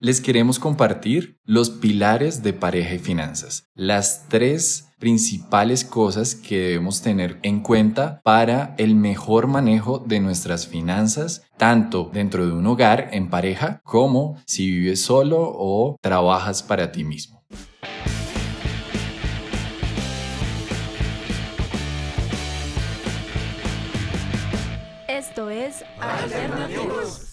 [0.00, 7.02] les queremos compartir los pilares de pareja y finanzas, las tres principales cosas que debemos
[7.02, 13.08] tener en cuenta para el mejor manejo de nuestras finanzas, tanto dentro de un hogar
[13.12, 17.42] en pareja como si vives solo o trabajas para ti mismo.
[25.08, 27.30] Esto es Alternativos.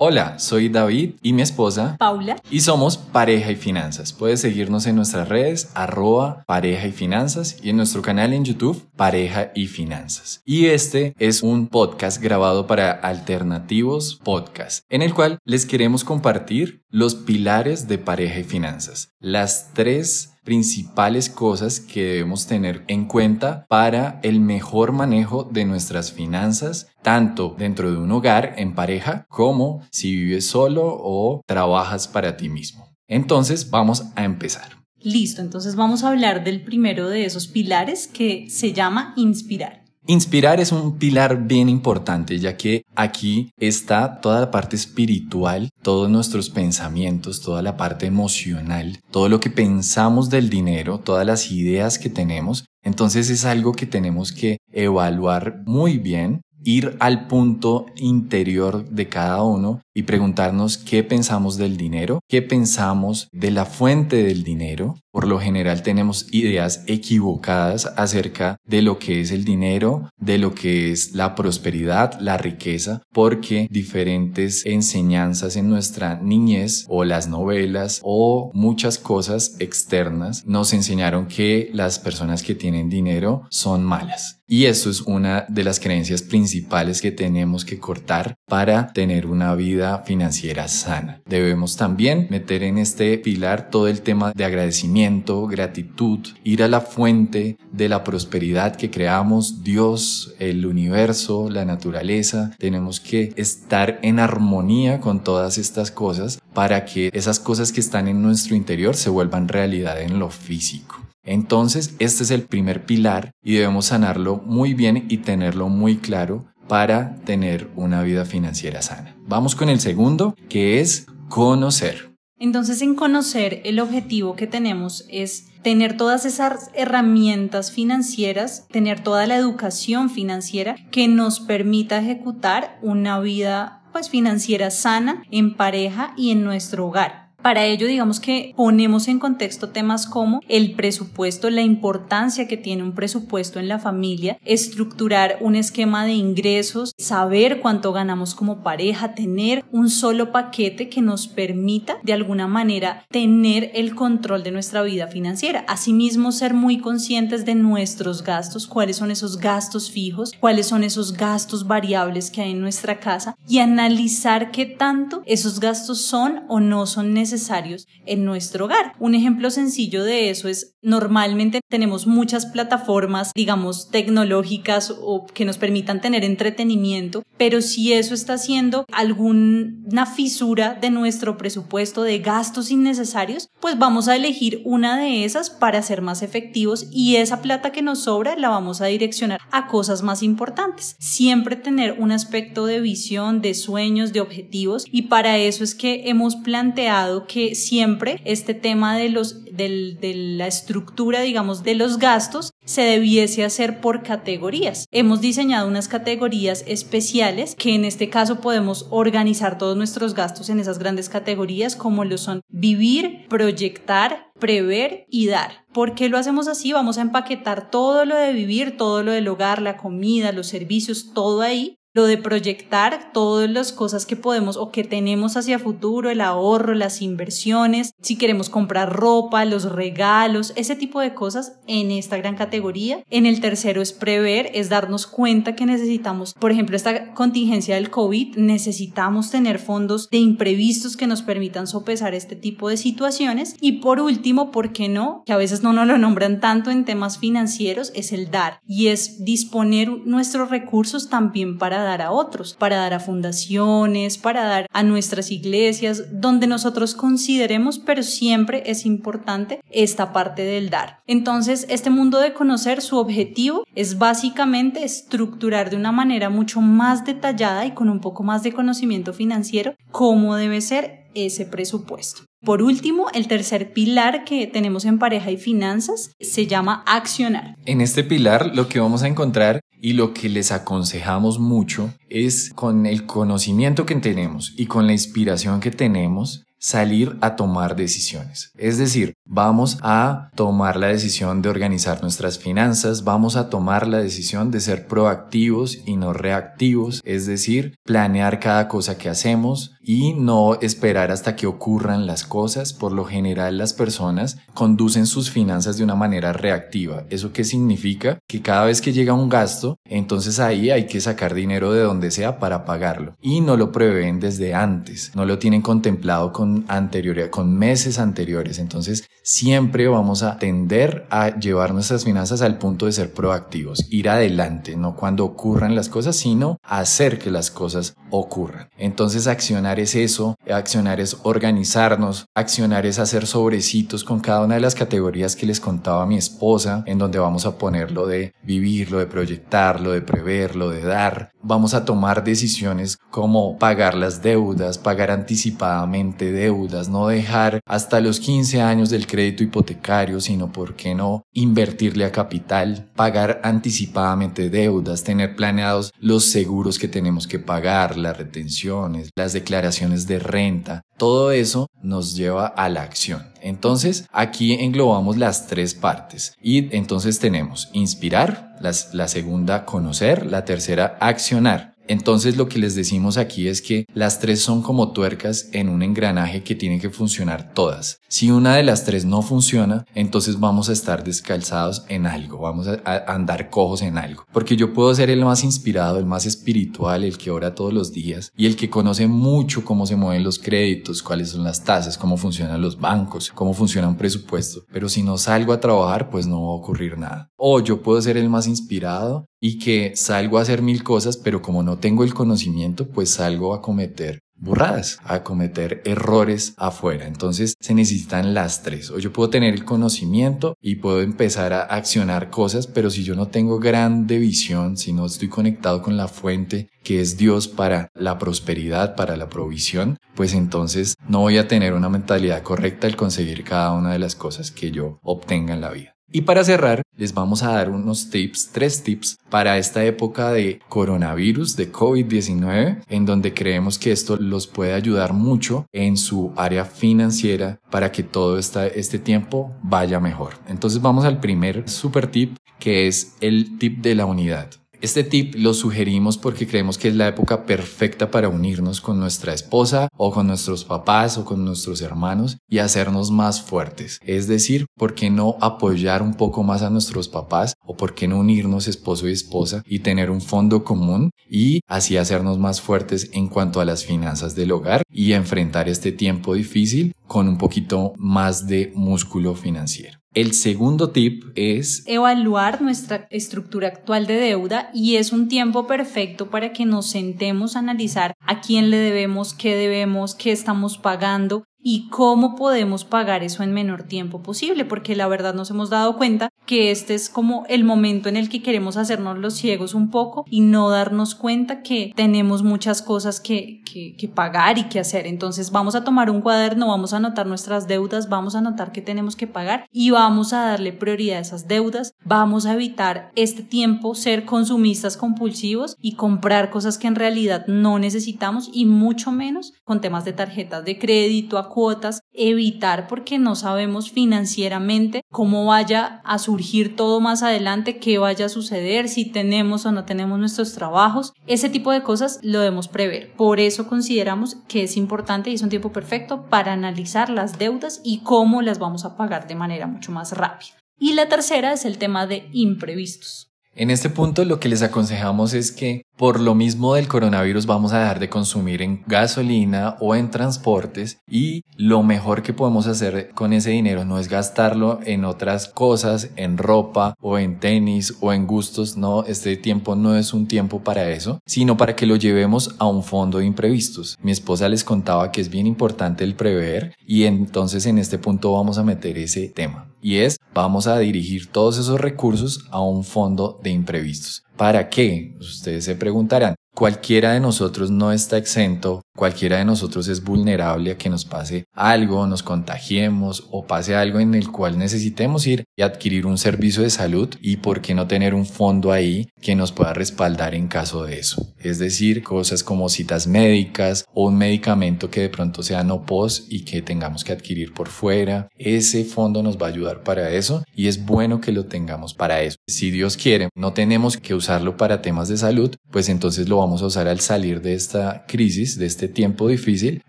[0.00, 4.12] Hola, soy David y mi esposa Paula y somos Pareja y Finanzas.
[4.12, 8.80] Puedes seguirnos en nuestras redes arroba pareja y finanzas y en nuestro canal en YouTube
[8.94, 10.40] Pareja y Finanzas.
[10.44, 16.84] Y este es un podcast grabado para Alternativos Podcast, en el cual les queremos compartir
[16.90, 23.66] los pilares de pareja y finanzas, las tres principales cosas que debemos tener en cuenta
[23.68, 29.82] para el mejor manejo de nuestras finanzas, tanto dentro de un hogar en pareja como
[29.90, 32.96] si vives solo o trabajas para ti mismo.
[33.06, 34.78] Entonces vamos a empezar.
[35.00, 39.84] Listo, entonces vamos a hablar del primero de esos pilares que se llama inspirar.
[40.10, 46.08] Inspirar es un pilar bien importante, ya que aquí está toda la parte espiritual, todos
[46.08, 51.98] nuestros pensamientos, toda la parte emocional, todo lo que pensamos del dinero, todas las ideas
[51.98, 52.64] que tenemos.
[52.82, 59.42] Entonces es algo que tenemos que evaluar muy bien ir al punto interior de cada
[59.42, 64.94] uno y preguntarnos qué pensamos del dinero, qué pensamos de la fuente del dinero.
[65.10, 70.54] Por lo general tenemos ideas equivocadas acerca de lo que es el dinero, de lo
[70.54, 78.00] que es la prosperidad, la riqueza, porque diferentes enseñanzas en nuestra niñez o las novelas
[78.04, 84.38] o muchas cosas externas nos enseñaron que las personas que tienen dinero son malas.
[84.50, 89.54] Y eso es una de las creencias principales que tenemos que cortar para tener una
[89.54, 91.20] vida financiera sana.
[91.26, 96.80] Debemos también meter en este pilar todo el tema de agradecimiento, gratitud, ir a la
[96.80, 102.54] fuente de la prosperidad que creamos, Dios, el universo, la naturaleza.
[102.58, 108.08] Tenemos que estar en armonía con todas estas cosas para que esas cosas que están
[108.08, 110.96] en nuestro interior se vuelvan realidad en lo físico.
[111.28, 116.46] Entonces, este es el primer pilar y debemos sanarlo muy bien y tenerlo muy claro
[116.68, 119.16] para tener una vida financiera sana.
[119.26, 122.08] Vamos con el segundo, que es conocer.
[122.38, 129.26] Entonces, en conocer, el objetivo que tenemos es tener todas esas herramientas financieras, tener toda
[129.26, 136.30] la educación financiera que nos permita ejecutar una vida pues financiera sana en pareja y
[136.30, 137.27] en nuestro hogar.
[137.42, 142.82] Para ello, digamos que ponemos en contexto temas como el presupuesto, la importancia que tiene
[142.82, 149.14] un presupuesto en la familia, estructurar un esquema de ingresos, saber cuánto ganamos como pareja,
[149.14, 154.82] tener un solo paquete que nos permita de alguna manera tener el control de nuestra
[154.82, 155.64] vida financiera.
[155.68, 161.12] Asimismo, ser muy conscientes de nuestros gastos, cuáles son esos gastos fijos, cuáles son esos
[161.12, 166.58] gastos variables que hay en nuestra casa y analizar qué tanto esos gastos son o
[166.58, 168.92] no son necesarios necesarios en nuestro hogar.
[168.98, 175.58] Un ejemplo sencillo de eso es normalmente tenemos muchas plataformas, digamos, tecnológicas o que nos
[175.58, 182.70] permitan tener entretenimiento, pero si eso está haciendo alguna fisura de nuestro presupuesto de gastos
[182.70, 187.72] innecesarios, pues vamos a elegir una de esas para ser más efectivos y esa plata
[187.72, 190.96] que nos sobra la vamos a direccionar a cosas más importantes.
[190.98, 196.08] Siempre tener un aspecto de visión, de sueños, de objetivos y para eso es que
[196.08, 202.52] hemos planteado que siempre este tema de, los, de la estructura, digamos, de los gastos
[202.64, 204.86] se debiese hacer por categorías.
[204.90, 210.60] Hemos diseñado unas categorías especiales que en este caso podemos organizar todos nuestros gastos en
[210.60, 215.64] esas grandes categorías como lo son vivir, proyectar, prever y dar.
[215.72, 216.72] ¿Por qué lo hacemos así?
[216.72, 221.12] Vamos a empaquetar todo lo de vivir, todo lo del hogar, la comida, los servicios,
[221.14, 226.10] todo ahí lo de proyectar todas las cosas que podemos o que tenemos hacia futuro,
[226.10, 231.90] el ahorro, las inversiones, si queremos comprar ropa, los regalos, ese tipo de cosas en
[231.90, 233.02] esta gran categoría.
[233.10, 237.90] En el tercero es prever, es darnos cuenta que necesitamos, por ejemplo, esta contingencia del
[237.90, 243.56] COVID, necesitamos tener fondos de imprevistos que nos permitan sopesar este tipo de situaciones.
[243.60, 245.24] Y por último, ¿por qué no?
[245.26, 248.86] Que a veces no nos lo nombran tanto en temas financieros, es el dar y
[248.86, 254.66] es disponer nuestros recursos también para dar a otros, para dar a fundaciones, para dar
[254.72, 261.00] a nuestras iglesias, donde nosotros consideremos, pero siempre es importante esta parte del dar.
[261.06, 267.04] Entonces, este mundo de conocer, su objetivo es básicamente estructurar de una manera mucho más
[267.04, 272.27] detallada y con un poco más de conocimiento financiero cómo debe ser ese presupuesto.
[272.40, 277.56] Por último, el tercer pilar que tenemos en pareja y finanzas se llama accionar.
[277.66, 282.52] En este pilar lo que vamos a encontrar y lo que les aconsejamos mucho es
[282.54, 288.52] con el conocimiento que tenemos y con la inspiración que tenemos salir a tomar decisiones.
[288.56, 293.98] Es decir, vamos a tomar la decisión de organizar nuestras finanzas, vamos a tomar la
[293.98, 300.12] decisión de ser proactivos y no reactivos, es decir, planear cada cosa que hacemos y
[300.12, 302.74] no esperar hasta que ocurran las cosas.
[302.74, 307.04] Por lo general las personas conducen sus finanzas de una manera reactiva.
[307.08, 308.18] ¿Eso qué significa?
[308.28, 312.10] Que cada vez que llega un gasto, entonces ahí hay que sacar dinero de donde
[312.10, 317.30] sea para pagarlo y no lo prevén desde antes, no lo tienen contemplado con anterioridad,
[317.30, 318.58] con meses anteriores.
[318.58, 324.10] Entonces, siempre vamos a tender a llevar nuestras finanzas al punto de ser proactivos, ir
[324.10, 328.68] adelante, no cuando ocurran las cosas, sino hacer que las cosas ocurran.
[328.76, 334.60] Entonces, accionar es eso, accionar es organizarnos, accionar es hacer sobrecitos con cada una de
[334.60, 339.06] las categorías que les contaba mi esposa, en donde vamos a ponerlo de vivirlo, de
[339.06, 341.30] proyectarlo, de preverlo, de dar.
[341.42, 348.18] Vamos a tomar decisiones como pagar las deudas, pagar anticipadamente deudas, no dejar hasta los
[348.18, 355.04] 15 años del crédito hipotecario, sino por qué no invertirle a capital, pagar anticipadamente deudas,
[355.04, 360.82] tener planeados los seguros que tenemos que pagar, las retenciones, las declaraciones de renta.
[360.98, 363.28] Todo eso nos lleva a la acción.
[363.40, 370.98] Entonces, aquí englobamos las tres partes y entonces tenemos inspirar, la segunda conocer, la tercera
[371.00, 371.77] accionar.
[371.88, 375.82] Entonces lo que les decimos aquí es que las tres son como tuercas en un
[375.82, 378.00] engranaje que tienen que funcionar todas.
[378.08, 382.68] Si una de las tres no funciona, entonces vamos a estar descalzados en algo, vamos
[382.68, 384.24] a, andar cojos en algo.
[384.32, 387.92] Porque yo puedo ser el más inspirado, el más espiritual, el que ora todos los
[387.92, 391.96] días y el que conoce mucho cómo se mueven los créditos, cuáles son las tasas,
[391.96, 394.62] cómo funcionan los bancos, cómo funciona un presupuesto.
[394.70, 397.30] Pero si no salgo a trabajar, pues no va a ocurrir nada.
[397.36, 401.42] O yo puedo ser el más inspirado y que salgo a hacer mil cosas, pero
[401.42, 407.06] como no tengo el conocimiento, pues salgo a cometer burradas, a cometer errores afuera.
[407.06, 408.90] Entonces se necesitan las tres.
[408.90, 413.14] O yo puedo tener el conocimiento y puedo empezar a accionar cosas, pero si yo
[413.14, 417.90] no tengo grande visión, si no estoy conectado con la fuente que es Dios para
[417.94, 422.96] la prosperidad, para la provisión, pues entonces no voy a tener una mentalidad correcta al
[422.96, 425.97] conseguir cada una de las cosas que yo obtenga en la vida.
[426.10, 430.58] Y para cerrar, les vamos a dar unos tips, tres tips para esta época de
[430.68, 436.64] coronavirus, de COVID-19, en donde creemos que esto los puede ayudar mucho en su área
[436.64, 440.34] financiera para que todo este tiempo vaya mejor.
[440.48, 444.48] Entonces vamos al primer super tip, que es el tip de la unidad.
[444.80, 449.34] Este tip lo sugerimos porque creemos que es la época perfecta para unirnos con nuestra
[449.34, 453.98] esposa o con nuestros papás o con nuestros hermanos y hacernos más fuertes.
[454.04, 458.06] Es decir, ¿por qué no apoyar un poco más a nuestros papás o por qué
[458.06, 463.10] no unirnos esposo y esposa y tener un fondo común y así hacernos más fuertes
[463.12, 467.94] en cuanto a las finanzas del hogar y enfrentar este tiempo difícil con un poquito
[467.96, 469.97] más de músculo financiero?
[470.14, 476.30] El segundo tip es evaluar nuestra estructura actual de deuda y es un tiempo perfecto
[476.30, 481.44] para que nos sentemos a analizar a quién le debemos, qué debemos, qué estamos pagando
[481.60, 485.96] y cómo podemos pagar eso en menor tiempo posible, porque la verdad nos hemos dado
[485.96, 489.90] cuenta que este es como el momento en el que queremos hacernos los ciegos un
[489.90, 495.06] poco y no darnos cuenta que tenemos muchas cosas que, que, pagar y que hacer.
[495.06, 498.80] Entonces vamos a tomar un cuaderno, vamos a anotar nuestras deudas, vamos a anotar que
[498.80, 503.42] tenemos que pagar y vamos a darle prioridad a esas deudas, vamos a evitar este
[503.42, 509.52] tiempo ser consumistas compulsivos y comprar cosas que en realidad no necesitamos y mucho menos
[509.64, 516.18] con temas de tarjetas de crédito, cuotas, evitar porque no sabemos financieramente cómo vaya a
[516.18, 521.12] surgir todo más adelante, qué vaya a suceder, si tenemos o no tenemos nuestros trabajos.
[521.26, 523.12] Ese tipo de cosas lo debemos prever.
[523.16, 527.80] Por eso consideramos que es importante y es un tiempo perfecto para analizar las deudas
[527.84, 530.52] y cómo las vamos a pagar de manera mucho más rápida.
[530.78, 533.28] Y la tercera es el tema de imprevistos.
[533.54, 537.72] En este punto lo que les aconsejamos es que por lo mismo del coronavirus vamos
[537.72, 543.10] a dejar de consumir en gasolina o en transportes y lo mejor que podemos hacer
[543.14, 548.12] con ese dinero no es gastarlo en otras cosas, en ropa o en tenis o
[548.12, 551.96] en gustos, no, este tiempo no es un tiempo para eso, sino para que lo
[551.96, 553.98] llevemos a un fondo de imprevistos.
[554.00, 558.32] Mi esposa les contaba que es bien importante el prever y entonces en este punto
[558.34, 562.84] vamos a meter ese tema y es vamos a dirigir todos esos recursos a un
[562.84, 564.24] fondo de imprevistos.
[564.38, 565.16] ¿Para qué?
[565.18, 566.36] Ustedes se preguntarán.
[566.58, 571.44] Cualquiera de nosotros no está exento, cualquiera de nosotros es vulnerable a que nos pase
[571.54, 576.64] algo, nos contagiemos o pase algo en el cual necesitemos ir y adquirir un servicio
[576.64, 580.48] de salud y por qué no tener un fondo ahí que nos pueda respaldar en
[580.48, 581.32] caso de eso.
[581.38, 586.26] Es decir, cosas como citas médicas o un medicamento que de pronto sea no pos
[586.28, 588.26] y que tengamos que adquirir por fuera.
[588.36, 592.22] Ese fondo nos va a ayudar para eso y es bueno que lo tengamos para
[592.22, 592.36] eso.
[592.48, 596.47] Si Dios quiere, no tenemos que usarlo para temas de salud, pues entonces lo vamos
[596.48, 599.82] vamos a usar al salir de esta crisis, de este tiempo difícil,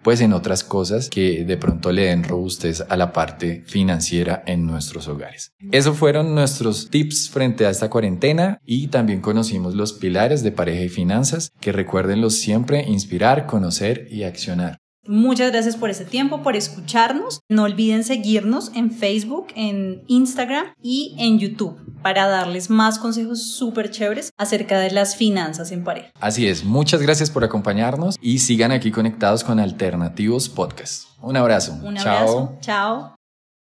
[0.03, 4.65] pues en otras cosas que de pronto le den robustez a la parte financiera en
[4.65, 5.53] nuestros hogares.
[5.71, 10.83] Esos fueron nuestros tips frente a esta cuarentena y también conocimos los pilares de pareja
[10.83, 14.78] y finanzas, que recuérdenlos siempre inspirar, conocer y accionar.
[15.05, 17.41] Muchas gracias por ese tiempo, por escucharnos.
[17.49, 23.91] No olviden seguirnos en Facebook, en Instagram y en YouTube para darles más consejos súper
[23.91, 26.11] chéveres acerca de las finanzas en pareja.
[26.19, 31.09] Así es, muchas gracias por acompañarnos y sigan aquí conectados con Alternativos Podcast.
[31.21, 31.73] Un abrazo.
[31.83, 32.57] Un abrazo.
[32.61, 33.09] Chao.
[33.09, 33.18] Chao.